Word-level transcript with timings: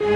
We 0.00 0.06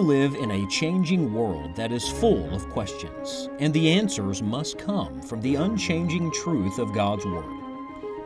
live 0.00 0.34
in 0.34 0.50
a 0.50 0.66
changing 0.68 1.32
world 1.32 1.74
that 1.76 1.90
is 1.90 2.06
full 2.06 2.54
of 2.54 2.68
questions, 2.68 3.48
and 3.58 3.72
the 3.72 3.90
answers 3.90 4.42
must 4.42 4.76
come 4.76 5.22
from 5.22 5.40
the 5.40 5.54
unchanging 5.54 6.30
truth 6.32 6.78
of 6.78 6.92
God's 6.92 7.24
Word. 7.24 7.46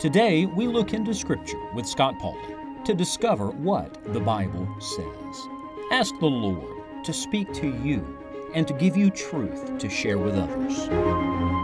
Today, 0.00 0.46
we 0.46 0.66
look 0.66 0.92
into 0.92 1.14
Scripture 1.14 1.62
with 1.72 1.86
Scott 1.86 2.16
Pauley 2.18 2.84
to 2.84 2.94
discover 2.94 3.50
what 3.50 4.12
the 4.12 4.20
Bible 4.20 4.66
says. 4.80 5.48
Ask 5.92 6.18
the 6.18 6.26
Lord 6.26 6.82
to 7.04 7.12
speak 7.12 7.52
to 7.54 7.68
you 7.68 8.18
and 8.54 8.66
to 8.66 8.74
give 8.74 8.96
you 8.96 9.10
truth 9.10 9.78
to 9.78 9.88
share 9.88 10.18
with 10.18 10.34
others. 10.34 11.55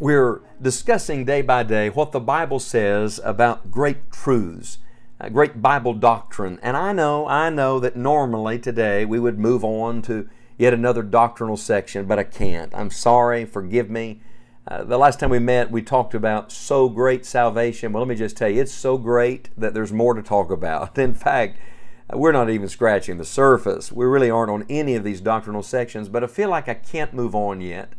We're 0.00 0.42
discussing 0.62 1.24
day 1.24 1.42
by 1.42 1.64
day 1.64 1.90
what 1.90 2.12
the 2.12 2.20
Bible 2.20 2.60
says 2.60 3.18
about 3.24 3.72
great 3.72 4.12
truths, 4.12 4.78
uh, 5.20 5.28
great 5.28 5.60
Bible 5.60 5.92
doctrine. 5.92 6.60
And 6.62 6.76
I 6.76 6.92
know, 6.92 7.26
I 7.26 7.50
know 7.50 7.80
that 7.80 7.96
normally 7.96 8.60
today 8.60 9.04
we 9.04 9.18
would 9.18 9.40
move 9.40 9.64
on 9.64 10.02
to 10.02 10.28
yet 10.56 10.72
another 10.72 11.02
doctrinal 11.02 11.56
section, 11.56 12.06
but 12.06 12.16
I 12.16 12.22
can't. 12.22 12.72
I'm 12.76 12.92
sorry, 12.92 13.44
forgive 13.44 13.90
me. 13.90 14.20
Uh, 14.68 14.84
the 14.84 14.98
last 14.98 15.18
time 15.18 15.30
we 15.30 15.40
met, 15.40 15.72
we 15.72 15.82
talked 15.82 16.14
about 16.14 16.52
so 16.52 16.88
great 16.88 17.26
salvation. 17.26 17.92
Well, 17.92 18.04
let 18.04 18.08
me 18.08 18.14
just 18.14 18.36
tell 18.36 18.50
you, 18.50 18.62
it's 18.62 18.70
so 18.70 18.98
great 18.98 19.48
that 19.56 19.74
there's 19.74 19.92
more 19.92 20.14
to 20.14 20.22
talk 20.22 20.52
about. 20.52 20.96
In 20.98 21.12
fact, 21.12 21.58
we're 22.12 22.30
not 22.30 22.50
even 22.50 22.68
scratching 22.68 23.18
the 23.18 23.24
surface. 23.24 23.90
We 23.90 24.06
really 24.06 24.30
aren't 24.30 24.52
on 24.52 24.64
any 24.68 24.94
of 24.94 25.02
these 25.02 25.20
doctrinal 25.20 25.64
sections, 25.64 26.08
but 26.08 26.22
I 26.22 26.28
feel 26.28 26.50
like 26.50 26.68
I 26.68 26.74
can't 26.74 27.12
move 27.12 27.34
on 27.34 27.60
yet 27.60 27.94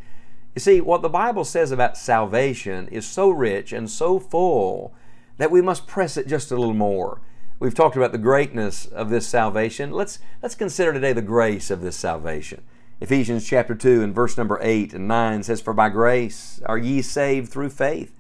you 0.55 0.59
see, 0.59 0.81
what 0.81 1.01
the 1.01 1.09
Bible 1.09 1.45
says 1.45 1.71
about 1.71 1.97
salvation 1.97 2.87
is 2.87 3.05
so 3.05 3.29
rich 3.29 3.71
and 3.71 3.89
so 3.89 4.19
full 4.19 4.93
that 5.37 5.51
we 5.51 5.61
must 5.61 5.87
press 5.87 6.17
it 6.17 6.27
just 6.27 6.51
a 6.51 6.55
little 6.55 6.73
more. 6.73 7.21
We've 7.59 7.75
talked 7.75 7.95
about 7.95 8.11
the 8.11 8.17
greatness 8.17 8.85
of 8.85 9.09
this 9.09 9.27
salvation. 9.27 9.91
Let's, 9.91 10.19
let's 10.41 10.55
consider 10.55 10.93
today 10.93 11.13
the 11.13 11.21
grace 11.21 11.69
of 11.69 11.81
this 11.81 11.95
salvation. 11.95 12.63
Ephesians 13.01 13.47
chapter 13.47 13.75
2 13.75 14.01
and 14.01 14.13
verse 14.13 14.37
number 14.37 14.59
8 14.61 14.93
and 14.93 15.07
9 15.07 15.43
says, 15.43 15.61
For 15.61 15.73
by 15.73 15.89
grace 15.89 16.61
are 16.65 16.77
ye 16.77 17.01
saved 17.01 17.49
through 17.49 17.69
faith, 17.69 18.13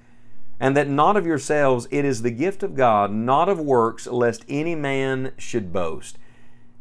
and 0.59 0.75
that 0.77 0.87
not 0.87 1.17
of 1.17 1.25
yourselves, 1.25 1.87
it 1.91 2.05
is 2.05 2.21
the 2.21 2.31
gift 2.31 2.63
of 2.63 2.75
God, 2.75 3.11
not 3.11 3.49
of 3.49 3.59
works, 3.59 4.07
lest 4.07 4.45
any 4.47 4.75
man 4.75 5.33
should 5.37 5.73
boast. 5.73 6.17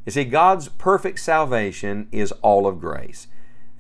You 0.05 0.13
see, 0.13 0.25
God's 0.25 0.69
perfect 0.69 1.21
salvation 1.21 2.09
is 2.13 2.33
all 2.43 2.67
of 2.67 2.81
grace. 2.81 3.27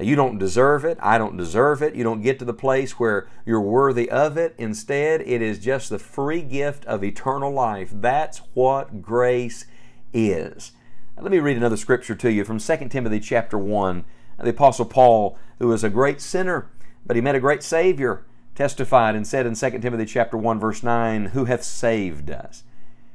You 0.00 0.14
don't 0.14 0.38
deserve 0.38 0.84
it. 0.84 0.96
I 1.00 1.18
don't 1.18 1.36
deserve 1.36 1.82
it. 1.82 1.96
You 1.96 2.04
don't 2.04 2.22
get 2.22 2.38
to 2.38 2.44
the 2.44 2.54
place 2.54 3.00
where 3.00 3.28
you're 3.44 3.60
worthy 3.60 4.08
of 4.08 4.36
it. 4.36 4.54
Instead, 4.56 5.22
it 5.22 5.42
is 5.42 5.58
just 5.58 5.90
the 5.90 5.98
free 5.98 6.42
gift 6.42 6.84
of 6.84 7.02
eternal 7.02 7.52
life. 7.52 7.90
That's 7.92 8.38
what 8.54 9.02
grace 9.02 9.66
is. 10.12 10.72
Now, 11.16 11.24
let 11.24 11.32
me 11.32 11.40
read 11.40 11.56
another 11.56 11.76
scripture 11.76 12.14
to 12.14 12.30
you 12.30 12.44
from 12.44 12.60
2 12.60 12.88
Timothy 12.88 13.18
chapter 13.18 13.58
1. 13.58 14.04
The 14.38 14.50
Apostle 14.50 14.84
Paul, 14.84 15.36
who 15.58 15.66
was 15.66 15.82
a 15.82 15.90
great 15.90 16.20
sinner, 16.20 16.70
but 17.04 17.16
he 17.16 17.22
met 17.22 17.34
a 17.34 17.40
great 17.40 17.64
Savior, 17.64 18.24
testified 18.54 19.16
and 19.16 19.26
said 19.26 19.46
in 19.46 19.56
2 19.56 19.80
Timothy 19.80 20.06
chapter 20.06 20.36
1, 20.36 20.60
verse 20.60 20.84
9, 20.84 21.26
Who 21.26 21.46
hath 21.46 21.64
saved 21.64 22.30
us 22.30 22.62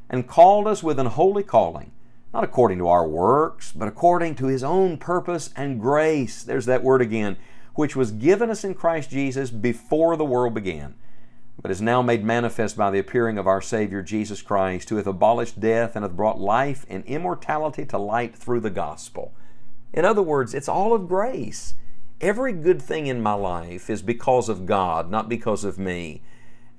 and 0.09 0.27
called 0.27 0.67
us 0.67 0.83
with 0.83 0.99
an 0.99 1.05
holy 1.05 1.43
calling 1.43 1.91
not 2.33 2.43
according 2.43 2.79
to 2.79 2.87
our 2.87 3.07
works, 3.07 3.71
but 3.71 3.87
according 3.87 4.35
to 4.35 4.47
His 4.47 4.63
own 4.63 4.97
purpose 4.97 5.51
and 5.55 5.79
grace. 5.79 6.43
There's 6.43 6.65
that 6.65 6.83
word 6.83 7.01
again, 7.01 7.37
which 7.75 7.95
was 7.95 8.11
given 8.11 8.49
us 8.49 8.63
in 8.63 8.73
Christ 8.73 9.11
Jesus 9.11 9.51
before 9.51 10.17
the 10.17 10.25
world 10.25 10.55
began, 10.55 10.95
but 11.61 11.69
is 11.69 11.81
now 11.81 12.01
made 12.01 12.23
manifest 12.23 12.75
by 12.75 12.89
the 12.89 12.97
appearing 12.97 13.37
of 13.37 13.45
our 13.45 13.61
Savior 13.61 14.01
Jesus 14.01 14.41
Christ, 14.41 14.89
who 14.89 14.95
hath 14.95 15.05
abolished 15.05 15.59
death 15.59 15.95
and 15.95 16.03
hath 16.03 16.15
brought 16.15 16.39
life 16.39 16.85
and 16.89 17.05
immortality 17.05 17.85
to 17.85 17.99
light 17.99 18.35
through 18.35 18.61
the 18.61 18.71
gospel. 18.71 19.33
In 19.93 20.03
other 20.03 20.23
words, 20.23 20.55
it's 20.55 20.69
all 20.69 20.95
of 20.95 21.07
grace. 21.07 21.75
Every 22.19 22.53
good 22.53 22.81
thing 22.81 23.05
in 23.05 23.21
my 23.21 23.33
life 23.33 23.91
is 23.91 24.01
because 24.01 24.49
of 24.49 24.65
God, 24.65 25.11
not 25.11 25.29
because 25.29 25.63
of 25.63 25.77
me. 25.77 26.21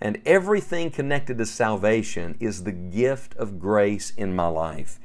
And 0.00 0.21
everything 0.26 0.91
connected 0.91 1.38
to 1.38 1.47
salvation 1.47 2.36
is 2.41 2.65
the 2.65 2.72
gift 2.72 3.36
of 3.36 3.60
grace 3.60 4.12
in 4.16 4.34
my 4.34 4.48
life 4.48 4.98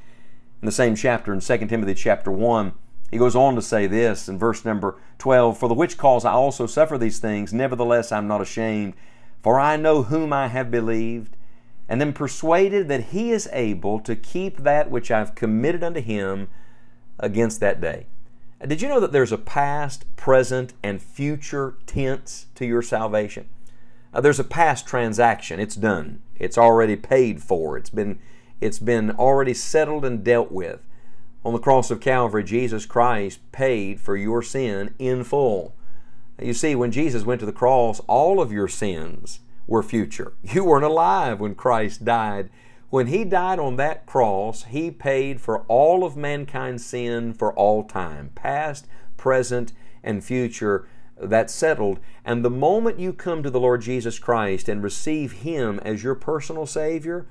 in 0.62 0.66
the 0.66 0.72
same 0.72 0.96
chapter 0.96 1.34
in 1.34 1.40
2 1.40 1.58
Timothy 1.68 1.94
chapter 1.94 2.31
1, 2.31 2.74
he 3.12 3.18
goes 3.18 3.36
on 3.36 3.56
to 3.56 3.62
say 3.62 3.88
this 3.88 4.28
in 4.30 4.38
verse 4.38 4.64
number 4.66 4.96
12 5.18 5.58
For 5.58 5.68
the 5.68 5.75
which 5.75 5.97
cause 5.97 6.25
I 6.25 6.31
also 6.31 6.68
suffer 6.68 6.97
these 6.97 7.20
things, 7.20 7.53
nevertheless 7.53 8.12
I'm 8.12 8.28
not 8.28 8.42
ashamed, 8.42 8.94
for 9.42 9.59
I 9.59 9.78
know 9.78 10.03
whom 10.03 10.31
I 10.34 10.48
have 10.48 10.69
believed, 10.69 11.36
and 11.88 12.02
am 12.02 12.14
persuaded 12.14 12.88
that 12.88 13.06
he 13.06 13.31
is 13.31 13.50
able 13.52 14.00
to 14.02 14.16
keep 14.16 14.58
that 14.58 14.92
which 14.92 15.09
I've 15.09 15.34
committed 15.34 15.84
unto 15.84 16.02
him 16.02 16.50
against 17.18 17.59
that 17.62 17.81
day. 17.81 18.08
Did 18.66 18.81
you 18.81 18.90
know 18.90 19.00
that 19.00 19.14
there's 19.14 19.31
a 19.31 19.38
past, 19.38 20.06
present, 20.18 20.74
and 20.84 21.02
future 21.02 21.75
tense 21.88 22.48
to 22.56 22.66
your 22.66 22.81
salvation? 22.81 23.48
Uh, 24.14 24.22
there's 24.22 24.40
a 24.40 24.44
past 24.44 24.86
transaction. 24.86 25.59
It's 25.59 25.75
done. 25.75 26.22
It's 26.38 26.58
already 26.58 26.96
paid 26.96 27.42
for. 27.42 27.78
It's 27.78 27.90
been 27.90 28.19
it's 28.62 28.80
been 28.80 29.12
already 29.12 29.53
settled 29.53 30.06
and 30.06 30.24
dealt 30.24 30.52
with. 30.52 30.81
On 31.46 31.53
the 31.53 31.59
cross 31.59 31.90
of 31.90 32.02
Calvary, 32.02 32.44
Jesus 32.44 32.86
Christ 32.86 33.40
paid 33.52 34.00
for 34.00 34.18
your 34.18 34.42
sin 34.42 34.94
in 35.00 35.24
full. 35.24 35.74
You 36.42 36.53
see, 36.53 36.75
when 36.75 36.92
Jesus 36.92 37.24
went 37.24 37.40
to 37.40 37.46
the 37.46 37.52
cross, 37.52 38.00
all 38.08 38.42
of 38.42 38.52
your 38.52 38.68
sins 38.68 39.40
were 39.68 39.84
future. 39.84 40.34
You 40.44 40.66
weren't 40.66 40.86
alive 40.86 41.40
when 41.40 41.56
Christ 41.56 42.03
died. 42.03 42.50
When 42.90 43.08
He 43.08 43.24
died 43.24 43.59
on 43.59 43.75
that 43.75 44.06
cross, 44.06 44.64
He 44.64 44.92
paid 44.92 45.40
for 45.40 45.62
all 45.68 46.03
of 46.03 46.18
mankind's 46.18 46.86
sin 46.86 47.34
for 47.34 47.53
all 47.53 47.84
time, 47.84 48.31
past, 48.36 48.88
present, 49.16 49.74
and 50.03 50.24
future. 50.24 50.88
That's 51.22 51.53
settled. 51.53 52.00
And 52.25 52.44
the 52.44 52.50
moment 52.50 53.00
you 53.00 53.14
come 53.14 53.44
to 53.44 53.50
the 53.50 53.59
Lord 53.59 53.81
Jesus 53.81 54.18
Christ 54.19 54.68
and 54.68 54.81
receive 54.81 55.31
Him 55.44 55.80
as 55.84 56.03
your 56.03 56.16
personal 56.16 56.66
Savior, 56.66 57.28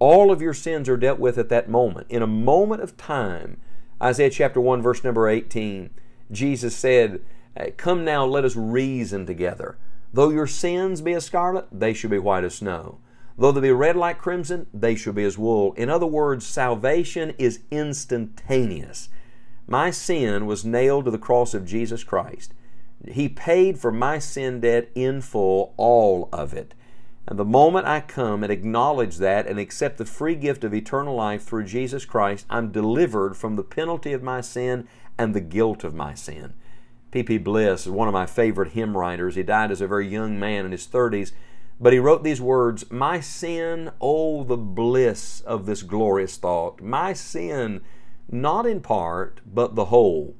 all 0.00 0.32
of 0.32 0.42
your 0.42 0.54
sins 0.54 0.88
are 0.88 0.96
dealt 0.96 1.20
with 1.20 1.38
at 1.38 1.50
that 1.50 1.68
moment. 1.68 2.08
In 2.10 2.22
a 2.22 2.26
moment 2.26 2.82
of 2.82 2.96
time, 2.96 3.58
Isaiah 4.02 4.30
chapter 4.30 4.60
1, 4.60 4.82
verse 4.82 5.04
number 5.04 5.28
18, 5.28 5.90
Jesus 6.32 6.74
said, 6.74 7.20
uh, 7.56 7.66
Come 7.76 8.04
now, 8.04 8.24
let 8.24 8.44
us 8.44 8.56
reason 8.56 9.26
together. 9.26 9.76
Though 10.12 10.30
your 10.30 10.46
sins 10.46 11.02
be 11.02 11.12
as 11.12 11.26
scarlet, 11.26 11.66
they 11.70 11.92
shall 11.92 12.10
be 12.10 12.18
white 12.18 12.44
as 12.44 12.56
snow. 12.56 12.98
Though 13.38 13.52
they 13.52 13.60
be 13.60 13.70
red 13.70 13.96
like 13.96 14.18
crimson, 14.18 14.66
they 14.72 14.94
shall 14.94 15.12
be 15.12 15.24
as 15.24 15.38
wool. 15.38 15.72
In 15.74 15.88
other 15.88 16.06
words, 16.06 16.46
salvation 16.46 17.34
is 17.38 17.60
instantaneous. 17.70 19.08
My 19.66 19.90
sin 19.90 20.46
was 20.46 20.64
nailed 20.64 21.04
to 21.04 21.10
the 21.10 21.18
cross 21.18 21.54
of 21.54 21.64
Jesus 21.64 22.02
Christ. 22.04 22.54
He 23.06 23.28
paid 23.28 23.78
for 23.78 23.92
my 23.92 24.18
sin 24.18 24.60
debt 24.60 24.90
in 24.94 25.20
full, 25.20 25.74
all 25.76 26.28
of 26.32 26.52
it. 26.52 26.74
And 27.30 27.38
the 27.38 27.44
moment 27.44 27.86
I 27.86 28.00
come 28.00 28.42
and 28.42 28.52
acknowledge 28.52 29.18
that 29.18 29.46
and 29.46 29.56
accept 29.56 29.98
the 29.98 30.04
free 30.04 30.34
gift 30.34 30.64
of 30.64 30.74
eternal 30.74 31.14
life 31.14 31.44
through 31.44 31.64
Jesus 31.64 32.04
Christ, 32.04 32.44
I'm 32.50 32.72
delivered 32.72 33.36
from 33.36 33.54
the 33.54 33.62
penalty 33.62 34.12
of 34.12 34.20
my 34.20 34.40
sin 34.40 34.88
and 35.16 35.32
the 35.32 35.40
guilt 35.40 35.84
of 35.84 35.94
my 35.94 36.12
sin. 36.12 36.54
P.P. 37.12 37.38
Bliss 37.38 37.86
is 37.86 37.92
one 37.92 38.08
of 38.08 38.14
my 38.14 38.26
favorite 38.26 38.72
hymn 38.72 38.96
writers. 38.96 39.36
He 39.36 39.44
died 39.44 39.70
as 39.70 39.80
a 39.80 39.86
very 39.86 40.08
young 40.08 40.40
man 40.40 40.64
in 40.64 40.72
his 40.72 40.88
30s, 40.88 41.30
but 41.80 41.92
he 41.92 42.00
wrote 42.00 42.24
these 42.24 42.40
words 42.40 42.90
My 42.90 43.20
sin, 43.20 43.92
oh, 44.00 44.42
the 44.42 44.56
bliss 44.56 45.40
of 45.42 45.66
this 45.66 45.82
glorious 45.82 46.36
thought. 46.36 46.82
My 46.82 47.12
sin, 47.12 47.80
not 48.28 48.66
in 48.66 48.80
part, 48.80 49.40
but 49.46 49.76
the 49.76 49.86
whole 49.86 50.34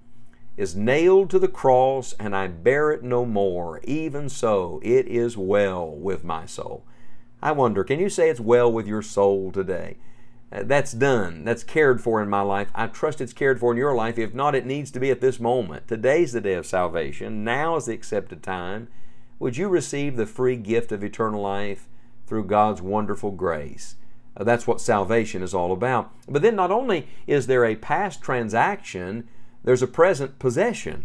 is 0.57 0.77
nailed 0.77 1.31
to 1.31 1.39
the 1.39 1.49
cross, 1.49 2.13
and 2.19 2.37
I 2.37 2.49
bear 2.49 2.91
it 2.91 3.03
no 3.03 3.25
more. 3.25 3.81
Even 3.85 4.29
so, 4.29 4.81
it 4.83 5.07
is 5.07 5.37
well 5.37 5.91
with 5.91 6.25
my 6.25 6.47
soul. 6.47 6.85
I 7.43 7.53
wonder, 7.53 7.85
can 7.85 7.99
you 7.99 8.11
say 8.11 8.29
it's 8.29 8.41
well 8.41 8.71
with 8.71 8.87
your 8.87 9.03
soul 9.03 9.51
today? 9.51 9.97
Uh, 10.53 10.65
that's 10.65 10.93
done. 10.93 11.45
That's 11.45 11.63
cared 11.63 12.03
for 12.03 12.21
in 12.23 12.29
my 12.29 12.43
life. 12.43 12.71
I 12.75 12.89
trust 12.89 13.21
it's 13.21 13.33
cared 13.33 13.61
for 13.61 13.73
in 13.73 13.79
your 13.79 13.95
life. 13.95 14.19
If 14.19 14.35
not, 14.35 14.55
it 14.55 14.67
needs 14.67 14.91
to 14.91 15.01
be 15.01 15.11
at 15.11 15.21
this 15.21 15.41
moment. 15.41 15.87
Today's 15.89 16.33
the 16.33 16.41
day 16.41 16.55
of 16.55 16.67
salvation. 16.67 17.45
Now 17.45 17.77
is 17.77 17.87
the 17.87 17.95
accepted 17.95 18.43
time. 18.43 18.89
Would 19.39 19.57
you 19.57 19.69
receive 19.69 20.17
the 20.17 20.27
free 20.27 20.57
gift 20.57 20.93
of 20.93 21.05
eternal 21.05 21.41
life 21.41 21.89
through 22.27 22.45
God's 22.45 22.83
wonderful 22.83 23.31
grace? 23.31 23.95
Uh, 24.37 24.45
that's 24.45 24.67
what 24.67 24.81
salvation 24.81 25.43
is 25.43 25.55
all 25.55 25.73
about. 25.73 26.13
But 26.29 26.43
then, 26.43 26.57
not 26.57 26.71
only 26.71 27.07
is 27.27 27.47
there 27.47 27.65
a 27.65 27.77
past 27.77 28.21
transaction, 28.21 29.29
there's 29.65 29.83
a 29.83 29.87
present 29.87 30.39
possession. 30.39 31.05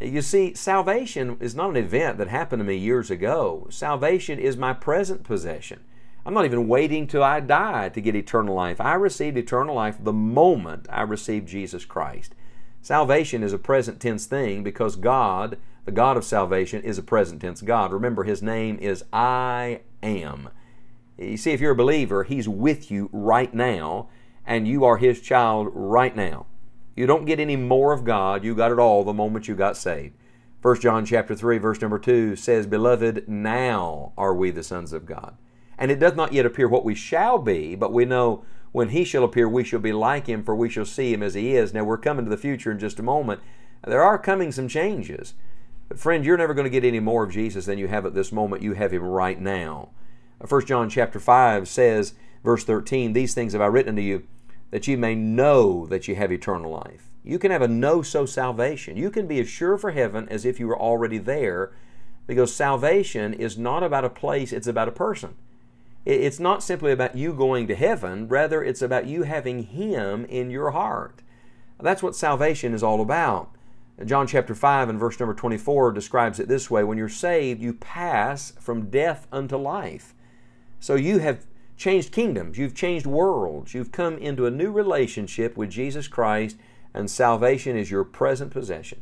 You 0.00 0.22
see, 0.22 0.54
salvation 0.54 1.36
is 1.40 1.54
not 1.54 1.70
an 1.70 1.76
event 1.76 2.18
that 2.18 2.28
happened 2.28 2.60
to 2.60 2.64
me 2.64 2.76
years 2.76 3.10
ago. 3.10 3.66
Salvation 3.70 4.38
is 4.38 4.56
my 4.56 4.72
present 4.72 5.22
possession. 5.22 5.80
I'm 6.24 6.34
not 6.34 6.44
even 6.44 6.68
waiting 6.68 7.06
till 7.06 7.22
I 7.22 7.40
die 7.40 7.88
to 7.90 8.00
get 8.00 8.14
eternal 8.14 8.54
life. 8.54 8.80
I 8.80 8.94
received 8.94 9.36
eternal 9.36 9.74
life 9.74 9.96
the 10.00 10.12
moment 10.12 10.86
I 10.90 11.02
received 11.02 11.48
Jesus 11.48 11.84
Christ. 11.84 12.34
Salvation 12.80 13.42
is 13.42 13.52
a 13.52 13.58
present 13.58 14.00
tense 14.00 14.26
thing 14.26 14.62
because 14.62 14.96
God, 14.96 15.58
the 15.84 15.92
God 15.92 16.16
of 16.16 16.24
salvation, 16.24 16.82
is 16.82 16.98
a 16.98 17.02
present 17.02 17.40
tense 17.40 17.60
God. 17.60 17.92
Remember, 17.92 18.24
His 18.24 18.42
name 18.42 18.78
is 18.80 19.04
I 19.12 19.80
am. 20.02 20.48
You 21.18 21.36
see, 21.36 21.52
if 21.52 21.60
you're 21.60 21.72
a 21.72 21.76
believer, 21.76 22.24
He's 22.24 22.48
with 22.48 22.90
you 22.90 23.10
right 23.12 23.52
now, 23.52 24.08
and 24.46 24.66
you 24.66 24.84
are 24.84 24.96
His 24.96 25.20
child 25.20 25.68
right 25.72 26.14
now. 26.14 26.46
You 26.94 27.06
don't 27.06 27.24
get 27.24 27.40
any 27.40 27.56
more 27.56 27.92
of 27.92 28.04
God. 28.04 28.44
You 28.44 28.54
got 28.54 28.72
it 28.72 28.78
all 28.78 29.04
the 29.04 29.12
moment 29.12 29.48
you 29.48 29.54
got 29.54 29.76
saved. 29.76 30.14
1 30.60 30.80
John 30.80 31.04
chapter 31.04 31.34
3 31.34 31.58
verse 31.58 31.80
number 31.80 31.98
2 31.98 32.36
says, 32.36 32.66
"Beloved, 32.66 33.28
now 33.28 34.12
are 34.16 34.34
we 34.34 34.50
the 34.50 34.62
sons 34.62 34.92
of 34.92 35.06
God." 35.06 35.36
And 35.78 35.90
it 35.90 35.98
does 35.98 36.14
not 36.14 36.32
yet 36.32 36.46
appear 36.46 36.68
what 36.68 36.84
we 36.84 36.94
shall 36.94 37.38
be, 37.38 37.74
but 37.74 37.92
we 37.92 38.04
know 38.04 38.44
when 38.70 38.90
he 38.90 39.04
shall 39.04 39.24
appear 39.24 39.48
we 39.48 39.64
shall 39.64 39.80
be 39.80 39.92
like 39.92 40.26
him 40.26 40.42
for 40.42 40.54
we 40.54 40.68
shall 40.68 40.84
see 40.84 41.12
him 41.12 41.22
as 41.22 41.34
he 41.34 41.54
is. 41.54 41.74
Now 41.74 41.84
we're 41.84 41.98
coming 41.98 42.24
to 42.24 42.30
the 42.30 42.36
future 42.36 42.70
in 42.70 42.78
just 42.78 42.98
a 42.98 43.02
moment. 43.02 43.40
There 43.86 44.02
are 44.02 44.18
coming 44.18 44.52
some 44.52 44.68
changes. 44.68 45.34
But 45.88 45.98
friend, 45.98 46.24
you're 46.24 46.38
never 46.38 46.54
going 46.54 46.64
to 46.64 46.70
get 46.70 46.84
any 46.84 47.00
more 47.00 47.24
of 47.24 47.32
Jesus 47.32 47.66
than 47.66 47.78
you 47.78 47.88
have 47.88 48.06
at 48.06 48.14
this 48.14 48.32
moment. 48.32 48.62
You 48.62 48.74
have 48.74 48.92
him 48.92 49.02
right 49.02 49.40
now. 49.40 49.90
1 50.46 50.66
John 50.66 50.88
chapter 50.88 51.20
5 51.20 51.68
says, 51.68 52.14
verse 52.42 52.64
13, 52.64 53.12
These 53.12 53.34
things 53.34 53.52
have 53.52 53.62
I 53.62 53.66
written 53.66 53.90
unto 53.90 54.02
you, 54.02 54.26
that 54.72 54.88
ye 54.88 54.96
may 54.96 55.14
know 55.14 55.86
that 55.86 56.08
ye 56.08 56.14
have 56.14 56.32
eternal 56.32 56.72
life. 56.72 57.10
You 57.22 57.38
can 57.38 57.52
have 57.52 57.62
a 57.62 57.68
know 57.68 58.02
so 58.02 58.26
salvation. 58.26 58.96
You 58.96 59.10
can 59.10 59.28
be 59.28 59.38
as 59.38 59.48
sure 59.48 59.78
for 59.78 59.92
heaven 59.92 60.28
as 60.28 60.44
if 60.44 60.58
you 60.58 60.66
were 60.66 60.78
already 60.78 61.18
there 61.18 61.70
because 62.26 62.54
salvation 62.54 63.34
is 63.34 63.58
not 63.58 63.82
about 63.82 64.04
a 64.04 64.10
place, 64.10 64.52
it's 64.52 64.66
about 64.66 64.88
a 64.88 64.92
person. 64.92 65.34
It's 66.04 66.40
not 66.40 66.64
simply 66.64 66.90
about 66.90 67.16
you 67.16 67.32
going 67.32 67.68
to 67.68 67.76
heaven, 67.76 68.26
rather, 68.26 68.62
it's 68.62 68.82
about 68.82 69.06
you 69.06 69.22
having 69.22 69.64
Him 69.64 70.24
in 70.24 70.50
your 70.50 70.72
heart. 70.72 71.22
That's 71.80 72.02
what 72.02 72.16
salvation 72.16 72.74
is 72.74 72.82
all 72.82 73.00
about. 73.00 73.54
John 74.04 74.26
chapter 74.26 74.54
5 74.54 74.88
and 74.88 74.98
verse 74.98 75.20
number 75.20 75.34
24 75.34 75.92
describes 75.92 76.40
it 76.40 76.48
this 76.48 76.70
way 76.70 76.82
When 76.82 76.98
you're 76.98 77.08
saved, 77.08 77.60
you 77.60 77.74
pass 77.74 78.52
from 78.58 78.90
death 78.90 79.28
unto 79.30 79.56
life. 79.56 80.14
So 80.80 80.96
you 80.96 81.18
have 81.18 81.44
changed 81.76 82.12
kingdoms, 82.12 82.58
you've 82.58 82.74
changed 82.74 83.06
worlds, 83.06 83.74
you've 83.74 83.92
come 83.92 84.18
into 84.18 84.46
a 84.46 84.50
new 84.50 84.70
relationship 84.70 85.56
with 85.56 85.70
Jesus 85.70 86.08
Christ 86.08 86.56
and 86.94 87.10
salvation 87.10 87.76
is 87.76 87.90
your 87.90 88.04
present 88.04 88.50
possession. 88.50 89.00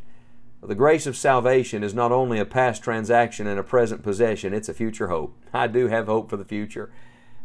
The 0.63 0.75
grace 0.75 1.07
of 1.07 1.17
salvation 1.17 1.83
is 1.83 1.95
not 1.95 2.13
only 2.13 2.39
a 2.39 2.45
past 2.45 2.83
transaction 2.83 3.47
and 3.47 3.59
a 3.59 3.65
present 3.65 4.03
possession, 4.03 4.53
it's 4.53 4.69
a 4.69 4.75
future 4.75 5.09
hope. 5.09 5.35
I 5.55 5.67
do 5.67 5.89
have 5.89 6.07
hope 6.07 6.29
for 6.29 6.37
the 6.37 6.45
future. 6.45 6.91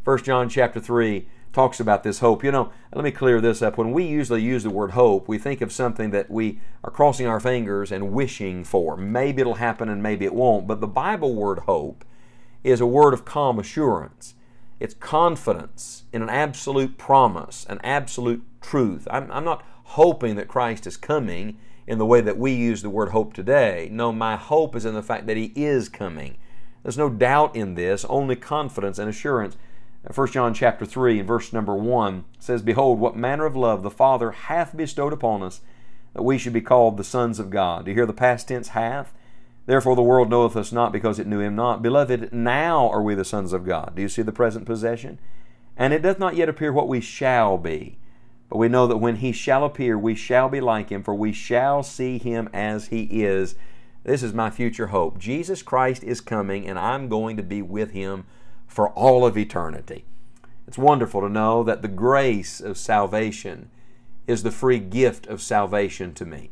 1 0.03 0.23
John 0.23 0.49
chapter 0.49 0.79
3 0.79 1.25
talks 1.53 1.79
about 1.79 2.03
this 2.03 2.19
hope. 2.19 2.43
You 2.43 2.51
know, 2.51 2.71
let 2.93 3.05
me 3.05 3.11
clear 3.11 3.39
this 3.39 3.61
up. 3.61 3.77
When 3.77 3.93
we 3.93 4.03
usually 4.03 4.41
use 4.41 4.63
the 4.63 4.69
word 4.69 4.91
hope, 4.91 5.29
we 5.29 5.37
think 5.37 5.61
of 5.61 5.71
something 5.71 6.11
that 6.11 6.29
we 6.29 6.59
are 6.83 6.91
crossing 6.91 7.25
our 7.25 7.39
fingers 7.39 7.91
and 7.91 8.11
wishing 8.11 8.65
for. 8.65 8.97
Maybe 8.97 9.39
it'll 9.41 9.55
happen 9.55 9.87
and 9.87 10.03
maybe 10.03 10.25
it 10.25 10.35
won't. 10.35 10.67
But 10.67 10.81
the 10.81 10.87
Bible 10.87 11.33
word 11.33 11.59
hope 11.59 12.03
is 12.65 12.81
a 12.81 12.85
word 12.85 13.13
of 13.13 13.23
calm 13.23 13.57
assurance. 13.57 14.35
It's 14.79 14.93
confidence 14.93 16.03
in 16.11 16.21
an 16.21 16.29
absolute 16.29 16.97
promise, 16.97 17.65
an 17.69 17.79
absolute 17.83 18.43
truth. 18.61 19.07
I'm, 19.09 19.31
I'm 19.31 19.45
not 19.45 19.63
hoping 19.83 20.35
that 20.35 20.47
Christ 20.47 20.85
is 20.85 20.97
coming 20.97 21.57
in 21.87 21.97
the 21.97 22.05
way 22.05 22.19
that 22.21 22.37
we 22.37 22.51
use 22.51 22.81
the 22.81 22.89
word 22.89 23.09
hope 23.09 23.33
today. 23.33 23.87
No, 23.91 24.11
my 24.11 24.35
hope 24.35 24.75
is 24.75 24.85
in 24.85 24.93
the 24.93 25.03
fact 25.03 25.27
that 25.27 25.37
He 25.37 25.53
is 25.55 25.87
coming. 25.87 26.37
There's 26.83 26.97
no 26.97 27.09
doubt 27.09 27.55
in 27.55 27.75
this, 27.75 28.05
only 28.05 28.35
confidence 28.35 28.99
and 28.99 29.09
assurance. 29.09 29.57
1 30.13 30.27
John 30.31 30.53
chapter 30.53 30.85
3 30.85 31.19
and 31.19 31.27
verse 31.27 31.51
number 31.51 31.73
1 31.73 32.25
says, 32.37 32.61
Behold, 32.61 32.99
what 32.99 33.15
manner 33.15 33.45
of 33.45 33.55
love 33.55 33.81
the 33.81 33.89
Father 33.89 34.31
hath 34.31 34.77
bestowed 34.77 35.13
upon 35.13 35.41
us, 35.41 35.61
that 36.13 36.21
we 36.21 36.37
should 36.37 36.53
be 36.53 36.61
called 36.61 36.97
the 36.97 37.03
sons 37.03 37.39
of 37.39 37.49
God. 37.49 37.85
Do 37.85 37.91
you 37.91 37.95
hear 37.95 38.05
the 38.05 38.13
past 38.13 38.47
tense 38.47 38.69
hath? 38.69 39.13
Therefore 39.65 39.95
the 39.95 40.01
world 40.01 40.29
knoweth 40.29 40.55
us 40.55 40.71
not 40.71 40.91
because 40.91 41.19
it 41.19 41.27
knew 41.27 41.39
him 41.39 41.55
not. 41.55 41.81
Beloved, 41.81 42.31
now 42.31 42.89
are 42.89 43.01
we 43.01 43.15
the 43.15 43.25
sons 43.25 43.53
of 43.53 43.65
God. 43.65 43.93
Do 43.95 44.01
you 44.01 44.09
see 44.09 44.21
the 44.21 44.31
present 44.31 44.65
possession? 44.65 45.19
And 45.75 45.93
it 45.93 46.01
doth 46.01 46.19
not 46.19 46.35
yet 46.35 46.49
appear 46.49 46.71
what 46.71 46.87
we 46.87 47.01
shall 47.01 47.57
be. 47.57 47.97
But 48.49 48.57
we 48.57 48.69
know 48.69 48.85
that 48.87 48.97
when 48.97 49.17
he 49.17 49.31
shall 49.31 49.63
appear, 49.63 49.97
we 49.97 50.15
shall 50.15 50.49
be 50.49 50.61
like 50.61 50.89
him, 50.89 51.03
for 51.03 51.15
we 51.15 51.33
shall 51.33 51.81
see 51.81 52.17
him 52.19 52.47
as 52.53 52.87
he 52.87 53.23
is. 53.23 53.55
This 54.03 54.21
is 54.21 54.33
my 54.33 54.51
future 54.51 54.87
hope. 54.87 55.17
Jesus 55.17 55.63
Christ 55.63 56.03
is 56.03 56.21
coming, 56.21 56.67
and 56.67 56.77
I'm 56.77 57.09
going 57.09 57.37
to 57.37 57.43
be 57.43 57.63
with 57.63 57.91
him 57.91 58.25
for 58.67 58.89
all 58.89 59.25
of 59.25 59.35
eternity. 59.35 60.05
It's 60.67 60.77
wonderful 60.77 61.21
to 61.21 61.29
know 61.29 61.63
that 61.63 61.81
the 61.81 61.87
grace 61.87 62.61
of 62.61 62.77
salvation 62.77 63.69
is 64.27 64.43
the 64.43 64.51
free 64.51 64.79
gift 64.79 65.25
of 65.27 65.41
salvation 65.41 66.13
to 66.13 66.25
me. 66.25 66.51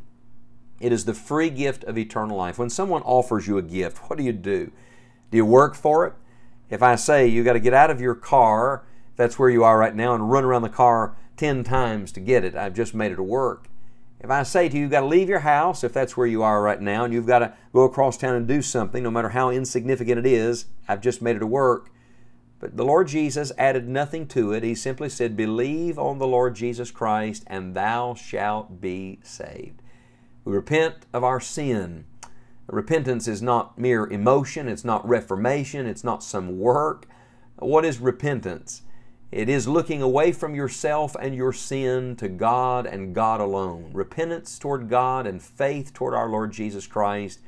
It 0.80 0.92
is 0.92 1.04
the 1.04 1.14
free 1.14 1.50
gift 1.50 1.84
of 1.84 1.96
eternal 1.96 2.36
life. 2.36 2.58
When 2.58 2.70
someone 2.70 3.02
offers 3.02 3.46
you 3.46 3.58
a 3.58 3.62
gift, 3.62 3.98
what 4.08 4.18
do 4.18 4.24
you 4.24 4.32
do? 4.32 4.72
Do 5.30 5.36
you 5.36 5.46
work 5.46 5.74
for 5.74 6.06
it? 6.06 6.14
If 6.70 6.82
I 6.82 6.96
say 6.96 7.26
you 7.26 7.44
got 7.44 7.52
to 7.52 7.60
get 7.60 7.74
out 7.74 7.90
of 7.90 8.00
your 8.00 8.14
car, 8.14 8.84
that's 9.16 9.38
where 9.38 9.48
you 9.50 9.64
are 9.64 9.78
right 9.78 9.94
now, 9.94 10.14
and 10.14 10.30
run 10.30 10.44
around 10.44 10.62
the 10.62 10.68
car 10.68 11.16
10 11.36 11.64
times 11.64 12.12
to 12.12 12.20
get 12.20 12.44
it. 12.44 12.54
I've 12.54 12.74
just 12.74 12.94
made 12.94 13.12
it 13.12 13.18
a 13.18 13.22
work. 13.22 13.68
If 14.20 14.30
I 14.30 14.42
say 14.42 14.68
to 14.68 14.74
you, 14.74 14.82
you've 14.82 14.90
got 14.90 15.00
to 15.00 15.06
leave 15.06 15.28
your 15.28 15.40
house, 15.40 15.84
if 15.84 15.92
that's 15.92 16.16
where 16.16 16.26
you 16.26 16.42
are 16.42 16.62
right 16.62 16.80
now, 16.80 17.04
and 17.04 17.12
you've 17.12 17.26
got 17.26 17.40
to 17.40 17.52
go 17.72 17.82
across 17.82 18.16
town 18.16 18.34
and 18.34 18.48
do 18.48 18.62
something, 18.62 19.02
no 19.02 19.10
matter 19.10 19.28
how 19.28 19.50
insignificant 19.50 20.18
it 20.18 20.26
is, 20.26 20.64
I've 20.88 21.02
just 21.02 21.20
made 21.20 21.36
it 21.36 21.42
a 21.42 21.46
work. 21.46 21.90
But 22.58 22.78
the 22.78 22.84
Lord 22.84 23.08
Jesus 23.08 23.52
added 23.58 23.86
nothing 23.86 24.26
to 24.28 24.52
it. 24.52 24.62
He 24.62 24.74
simply 24.74 25.10
said, 25.10 25.36
Believe 25.36 25.98
on 25.98 26.18
the 26.18 26.26
Lord 26.26 26.54
Jesus 26.54 26.90
Christ, 26.90 27.44
and 27.46 27.74
thou 27.74 28.14
shalt 28.14 28.80
be 28.80 29.18
saved. 29.22 29.82
We 30.44 30.52
repent 30.52 31.06
of 31.12 31.24
our 31.24 31.40
sin. 31.40 32.04
Repentance 32.66 33.28
is 33.28 33.42
not 33.42 33.78
mere 33.78 34.06
emotion, 34.06 34.68
it's 34.68 34.84
not 34.84 35.06
reformation, 35.06 35.86
it's 35.86 36.04
not 36.04 36.22
some 36.22 36.58
work. 36.58 37.06
What 37.58 37.84
is 37.84 37.98
repentance? 37.98 38.82
It 39.30 39.48
is 39.48 39.66
looking 39.66 40.00
away 40.00 40.32
from 40.32 40.54
yourself 40.54 41.16
and 41.20 41.34
your 41.34 41.52
sin 41.52 42.14
to 42.16 42.28
God 42.28 42.86
and 42.86 43.14
God 43.14 43.40
alone. 43.40 43.90
Repentance 43.92 44.58
toward 44.58 44.88
God 44.88 45.26
and 45.26 45.42
faith 45.42 45.92
toward 45.92 46.14
our 46.14 46.28
Lord 46.28 46.52
Jesus 46.52 46.86
Christ 46.86 47.40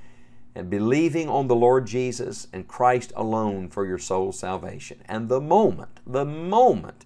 and 0.56 0.68
believing 0.68 1.28
on 1.28 1.48
the 1.48 1.54
Lord 1.54 1.86
Jesus 1.86 2.48
and 2.52 2.66
Christ 2.66 3.12
alone 3.14 3.68
for 3.68 3.86
your 3.86 3.98
soul's 3.98 4.38
salvation. 4.38 5.00
And 5.06 5.28
the 5.28 5.40
moment, 5.40 6.00
the 6.06 6.24
moment 6.24 7.04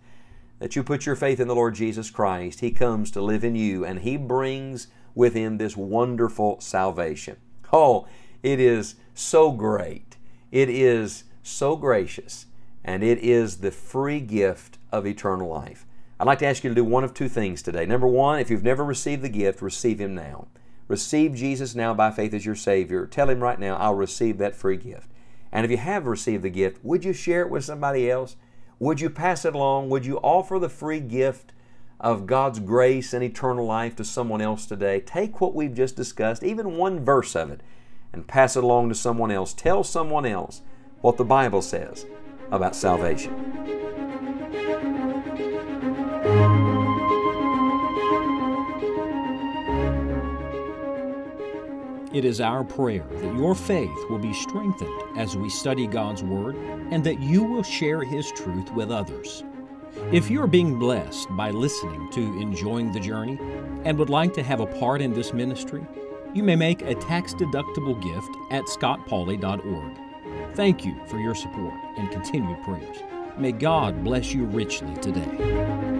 that 0.61 0.77
you 0.77 0.83
put 0.83 1.05
your 1.05 1.17
faith 1.17 1.41
in 1.41 1.49
the 1.49 1.55
Lord 1.55 1.75
Jesus 1.75 2.11
Christ, 2.11 2.61
He 2.61 2.71
comes 2.71 3.11
to 3.11 3.21
live 3.21 3.45
in 3.45 3.57
you 3.57 3.85
and 3.85 4.01
He 4.01 4.17
brings 4.17 4.87
with 5.15 5.35
Him 5.35 5.59
this 5.59 5.77
wonderful 5.77 6.61
salvation. 6.61 7.37
Oh, 7.73 8.07
it 8.43 8.59
is 8.61 8.97
so 9.15 9.53
great. 9.53 10.17
It 10.51 10.69
is 10.69 11.25
so 11.43 11.77
gracious 11.77 12.47
and 12.85 13.03
it 13.03 13.19
is 13.19 13.59
the 13.59 13.71
free 13.71 14.21
gift 14.21 14.79
of 14.91 15.07
eternal 15.07 15.49
life. 15.49 15.87
I'd 16.19 16.27
like 16.27 16.39
to 16.41 16.47
ask 16.47 16.65
you 16.65 16.71
to 16.71 16.75
do 16.75 16.85
one 16.85 17.05
of 17.05 17.15
two 17.15 17.29
things 17.29 17.63
today. 17.63 17.87
Number 17.87 18.07
one, 18.07 18.41
if 18.41 18.51
you've 18.51 18.63
never 18.63 18.85
received 18.85 19.23
the 19.23 19.29
gift, 19.29 19.63
receive 19.63 20.01
Him 20.01 20.15
now. 20.15 20.49
Receive 20.89 21.35
Jesus 21.35 21.75
now 21.75 21.95
by 21.95 22.11
faith 22.11 22.35
as 22.35 22.45
your 22.45 22.55
Savior. 22.55 23.07
Tell 23.07 23.31
Him 23.31 23.43
right 23.43 23.59
now, 23.59 23.77
I'll 23.77 23.95
receive 23.95 24.39
that 24.39 24.57
free 24.57 24.77
gift. 24.77 25.09
And 25.53 25.65
if 25.65 25.71
you 25.71 25.77
have 25.79 26.07
received 26.07 26.43
the 26.43 26.51
gift, 26.51 26.85
would 26.85 27.05
you 27.05 27.13
share 27.13 27.43
it 27.43 27.51
with 27.51 27.65
somebody 27.65 28.11
else? 28.11 28.37
Would 28.79 29.01
you 29.01 29.11
pass 29.11 29.45
it 29.45 29.55
along? 29.55 29.91
Would 29.91 30.07
you 30.07 30.19
offer 30.19 30.59
the 30.59 30.69
free 30.69 31.01
gift 31.01 31.53
of 32.01 32.27
God's 32.27 32.59
grace 32.59 33.13
and 33.13 33.23
eternal 33.23 33.67
life 33.67 33.95
to 33.97 34.05
someone 34.05 34.41
else 34.41 34.67
today? 34.67 35.01
Take 35.01 35.41
what 35.41 35.55
we've 35.55 35.75
just 35.75 35.97
discussed, 35.97 36.43
even 36.43 36.77
one 36.77 37.05
verse 37.05 37.37
of 37.37 37.51
it, 37.51 37.61
and 38.13 38.27
pass 38.27 38.57
it 38.57 38.65
along 38.65 38.89
to 38.89 38.95
someone 38.95 39.31
else. 39.31 39.53
Tell 39.53 39.85
someone 39.85 40.27
else 40.27 40.63
what 41.01 41.17
the 41.17 41.25
Bible 41.25 41.63
says 41.63 42.07
about 42.51 42.75
salvation. 42.75 43.61
It 52.13 52.25
is 52.25 52.41
our 52.41 52.65
prayer 52.65 53.07
that 53.09 53.37
your 53.37 53.55
faith 53.55 53.97
will 54.11 54.19
be 54.19 54.35
strengthened 54.35 55.17
as 55.17 55.37
we 55.37 55.49
study 55.49 55.87
God's 55.87 56.25
Word 56.25 56.57
and 56.91 57.05
that 57.05 57.21
you 57.21 57.45
will 57.45 57.63
share 57.63 58.03
His 58.03 58.33
truth 58.33 58.73
with 58.73 58.91
others. 58.91 59.45
If 60.13 60.31
you 60.31 60.43
are 60.43 60.47
being 60.47 60.79
blessed 60.79 61.29
by 61.37 61.51
listening 61.51 62.11
to 62.13 62.21
Enjoying 62.41 62.93
the 62.93 63.01
Journey 63.01 63.39
and 63.85 63.99
would 63.99 64.11
like 64.11 64.35
to 64.35 64.43
have 64.43 64.61
a 64.61 64.67
part 64.67 65.01
in 65.01 65.13
this 65.13 65.33
ministry, 65.33 65.87
you 66.35 66.43
may 66.43 66.57
make 66.57 66.83
a 66.83 66.95
tax 66.95 67.35
deductible 67.35 68.01
gift 68.01 68.31
at 68.51 68.65
scottpauley.org. 68.65 69.99
Thank 70.55 70.85
you 70.85 70.95
for 71.07 71.19
your 71.19 71.35
support 71.35 71.75
and 71.97 72.11
continued 72.11 72.63
prayers. 72.63 72.99
May 73.39 73.53
God 73.53 74.05
bless 74.05 74.33
you 74.33 74.45
richly 74.45 74.95
today. 74.97 76.00